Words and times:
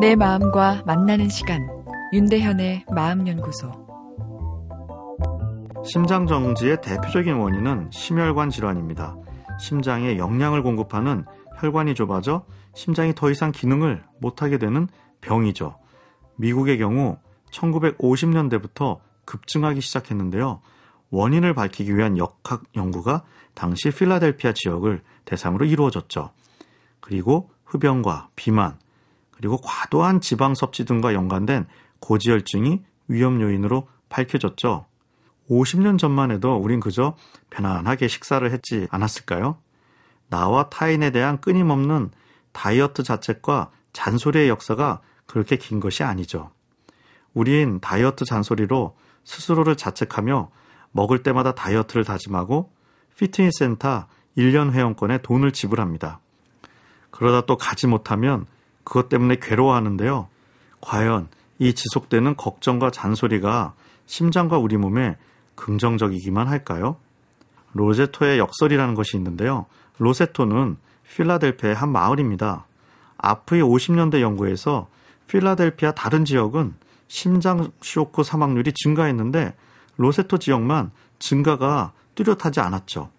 내 0.00 0.16
마음과 0.16 0.84
만나는 0.86 1.28
시간 1.28 1.68
윤대현의 2.14 2.86
마음연구소 2.90 3.70
심장정지의 5.84 6.80
대표적인 6.80 7.34
원인은 7.34 7.90
심혈관 7.92 8.48
질환입니다. 8.48 9.14
심장에 9.58 10.16
영양을 10.16 10.62
공급하는 10.62 11.26
혈관이 11.58 11.94
좁아져 11.94 12.46
심장이 12.74 13.14
더 13.14 13.30
이상 13.30 13.52
기능을 13.52 14.02
못하게 14.22 14.56
되는 14.56 14.88
병이죠. 15.20 15.76
미국의 16.36 16.78
경우 16.78 17.18
1950년대부터 17.52 19.00
급증하기 19.26 19.82
시작했는데요. 19.82 20.62
원인을 21.10 21.52
밝히기 21.52 21.94
위한 21.94 22.16
역학 22.16 22.62
연구가 22.74 23.24
당시 23.52 23.90
필라델피아 23.90 24.54
지역을 24.54 25.02
대상으로 25.26 25.66
이루어졌죠. 25.66 26.30
그리고 27.00 27.50
흡연과 27.66 28.30
비만, 28.34 28.78
그리고 29.40 29.56
과도한 29.56 30.20
지방 30.20 30.54
섭취 30.54 30.84
등과 30.84 31.14
연관된 31.14 31.66
고지혈증이 32.00 32.82
위험 33.08 33.40
요인으로 33.40 33.88
밝혀졌죠. 34.10 34.84
50년 35.48 35.98
전만 35.98 36.30
해도 36.30 36.56
우린 36.56 36.78
그저 36.78 37.16
편안하게 37.48 38.06
식사를 38.06 38.48
했지 38.52 38.86
않았을까요? 38.90 39.56
나와 40.28 40.68
타인에 40.68 41.10
대한 41.10 41.40
끊임없는 41.40 42.10
다이어트 42.52 43.02
자책과 43.02 43.70
잔소리의 43.94 44.50
역사가 44.50 45.00
그렇게 45.24 45.56
긴 45.56 45.80
것이 45.80 46.04
아니죠. 46.04 46.50
우린 47.32 47.80
다이어트 47.80 48.26
잔소리로 48.26 48.94
스스로를 49.24 49.74
자책하며 49.74 50.50
먹을 50.92 51.22
때마다 51.22 51.54
다이어트를 51.54 52.04
다짐하고 52.04 52.70
피트니스 53.16 53.58
센터 53.60 54.06
1년 54.36 54.72
회원권에 54.72 55.22
돈을 55.22 55.52
지불합니다. 55.52 56.20
그러다 57.10 57.46
또 57.46 57.56
가지 57.56 57.86
못하면 57.86 58.46
그것 58.84 59.08
때문에 59.08 59.36
괴로워하는데요. 59.40 60.28
과연 60.80 61.28
이 61.58 61.74
지속되는 61.74 62.36
걱정과 62.36 62.90
잔소리가 62.90 63.74
심장과 64.06 64.58
우리 64.58 64.76
몸에 64.76 65.16
긍정적이기만 65.54 66.48
할까요? 66.48 66.96
로제토의 67.74 68.38
역설이라는 68.38 68.94
것이 68.94 69.16
있는데요. 69.16 69.66
로세토는 69.98 70.76
필라델피아의 71.14 71.74
한 71.74 71.90
마을입니다. 71.90 72.66
앞의 73.18 73.62
50년대 73.62 74.20
연구에서 74.20 74.88
필라델피아 75.28 75.92
다른 75.92 76.24
지역은 76.24 76.74
심장 77.08 77.70
쇼크 77.82 78.22
사망률이 78.22 78.72
증가했는데 78.72 79.54
로세토 79.96 80.38
지역만 80.38 80.90
증가가 81.18 81.92
뚜렷하지 82.14 82.60
않았죠. 82.60 83.10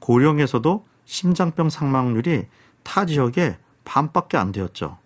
고령에서도 0.00 0.86
심장병 1.04 1.70
사망률이 1.70 2.46
타 2.82 3.06
지역의 3.06 3.56
반밖에 3.88 4.36
안 4.36 4.52
되었죠. 4.52 4.98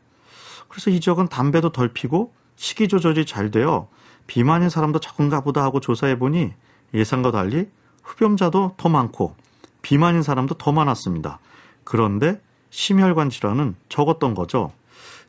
그래서 0.68 0.90
이 0.90 1.00
지역은 1.00 1.28
담배도 1.28 1.70
덜 1.70 1.88
피고 1.88 2.32
식이 2.56 2.88
조절이 2.88 3.24
잘 3.24 3.50
되어 3.50 3.88
비만인 4.26 4.68
사람도 4.68 4.98
적은가 4.98 5.42
보다 5.42 5.62
하고 5.62 5.78
조사해 5.80 6.18
보니 6.18 6.52
예상과 6.92 7.30
달리 7.30 7.70
흡연자도 8.02 8.74
더 8.76 8.88
많고 8.88 9.36
비만인 9.82 10.22
사람도 10.22 10.56
더 10.56 10.72
많았습니다. 10.72 11.38
그런데 11.84 12.40
심혈관 12.70 13.30
질환은 13.30 13.76
적었던 13.88 14.34
거죠. 14.34 14.72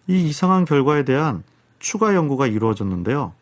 이 0.07 0.27
이상한 0.27 0.65
결과에 0.65 1.05
대한 1.05 1.43
추가 1.79 2.15
연구가 2.15 2.47
이루어졌는데요. 2.47 3.33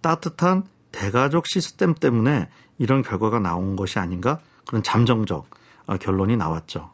따뜻한 0.00 0.64
대가족 0.92 1.46
시스템 1.46 1.94
때문에 1.94 2.48
이런 2.78 3.02
결과가 3.02 3.40
나온 3.40 3.76
것이 3.76 3.98
아닌가 3.98 4.40
그런 4.66 4.82
잠정적 4.82 5.46
어, 5.86 5.96
결론이 5.96 6.36
나왔죠. 6.36 6.90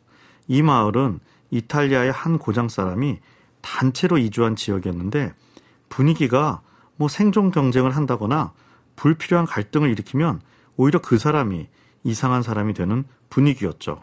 이 0.49 0.63
마을은 0.63 1.21
이탈리아의 1.55 2.11
한 2.11 2.39
고장 2.39 2.69
사람이 2.69 3.21
단체로 3.61 4.19
이주한 4.19 4.57
지역이었는데 4.57 5.33
분위기가 5.89 6.61
뭐 6.97 7.09
생존 7.09 7.53
경쟁을 7.53 7.95
한다거나 7.95 8.53
불필요한 8.97 9.47
갈등을 9.47 9.89
일으키면 9.91 10.41
오히려 10.77 11.01
그 11.01 11.17
사람이 11.17 11.69
이상한 12.03 12.43
사람이 12.43 12.75
되는 12.75 13.05
분위기였죠. 13.31 14.03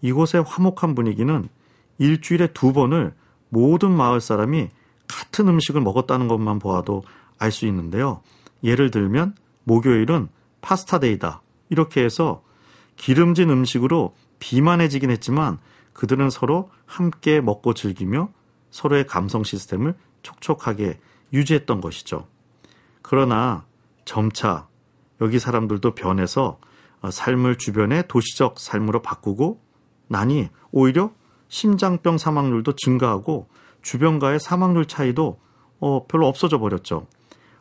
이곳의 0.00 0.42
화목한 0.46 0.94
분위기는 0.94 1.48
일주일에 1.98 2.48
두 2.54 2.72
번을 2.72 3.14
모든 3.50 3.90
마을 3.90 4.20
사람이 4.20 4.70
같은 5.06 5.48
음식을 5.48 5.82
먹었다는 5.82 6.28
것만 6.28 6.58
보아도 6.58 7.02
알 7.38 7.52
수 7.52 7.66
있는데요. 7.66 8.22
예를 8.64 8.90
들면 8.90 9.34
목요일은 9.64 10.28
파스타데이다. 10.62 11.42
이렇게 11.68 12.02
해서 12.02 12.42
기름진 12.96 13.50
음식으로 13.50 14.14
비만해지긴 14.38 15.10
했지만 15.10 15.58
그들은 15.92 16.30
서로 16.30 16.70
함께 16.86 17.40
먹고 17.40 17.74
즐기며 17.74 18.30
서로의 18.70 19.06
감성 19.06 19.44
시스템을 19.44 19.94
촉촉하게 20.22 20.98
유지했던 21.32 21.80
것이죠. 21.80 22.26
그러나 23.02 23.64
점차 24.04 24.68
여기 25.20 25.38
사람들도 25.38 25.94
변해서 25.94 26.58
삶을 27.08 27.58
주변의 27.58 28.08
도시적 28.08 28.58
삶으로 28.58 29.02
바꾸고 29.02 29.60
나니 30.06 30.48
오히려 30.70 31.12
심장병 31.48 32.18
사망률도 32.18 32.76
증가하고 32.76 33.48
주변과의 33.82 34.40
사망률 34.40 34.86
차이도 34.86 35.40
어, 35.80 36.06
별로 36.06 36.28
없어져 36.28 36.58
버렸죠. 36.58 37.06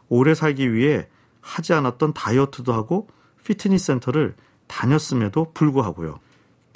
오래 0.09 0.33
살기 0.33 0.73
위해 0.73 1.07
하지 1.41 1.73
않았던 1.73 2.13
다이어트도 2.13 2.73
하고 2.73 3.07
피트니스 3.43 3.85
센터를 3.85 4.35
다녔음에도 4.67 5.51
불구하고요. 5.53 6.19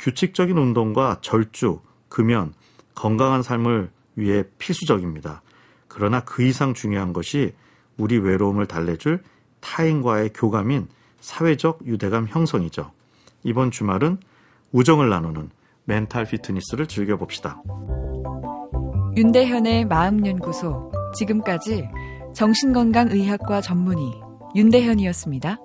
규칙적인 0.03 0.57
운동과 0.57 1.19
절주, 1.21 1.79
금연, 2.09 2.53
건강한 2.93 3.41
삶을 3.41 3.89
위해 4.17 4.43
필수적입니다. 4.57 5.41
그러나 5.87 6.19
그 6.19 6.43
이상 6.43 6.73
중요한 6.73 7.13
것이 7.13 7.53
우리 7.95 8.17
외로움을 8.17 8.65
달래줄 8.65 9.23
타인과의 9.61 10.31
교감인 10.33 10.89
사회적 11.21 11.87
유대감 11.87 12.27
형성이죠. 12.27 12.91
이번 13.43 13.71
주말은 13.71 14.17
우정을 14.73 15.09
나누는 15.09 15.49
멘탈 15.85 16.25
피트니스를 16.25 16.87
즐겨봅시다. 16.87 17.63
윤대현의 19.15 19.85
마음연구소. 19.85 20.91
지금까지 21.15 21.87
정신건강의학과 22.35 23.61
전문의 23.61 24.11
윤대현이었습니다. 24.53 25.59